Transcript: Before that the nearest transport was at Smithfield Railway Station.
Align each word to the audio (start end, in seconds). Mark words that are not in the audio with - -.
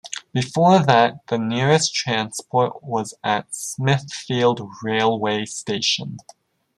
Before 0.33 0.79
that 0.79 1.27
the 1.27 1.37
nearest 1.37 1.93
transport 1.93 2.83
was 2.83 3.13
at 3.23 3.53
Smithfield 3.53 4.59
Railway 4.81 5.45
Station. 5.45 6.17